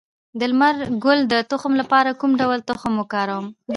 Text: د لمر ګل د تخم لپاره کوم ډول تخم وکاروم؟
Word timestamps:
د 0.39 0.41
لمر 0.51 0.75
ګل 1.03 1.19
د 1.31 1.33
تخم 1.51 1.73
لپاره 1.81 2.17
کوم 2.19 2.31
ډول 2.41 2.59
تخم 2.69 2.93
وکاروم؟ 2.97 3.45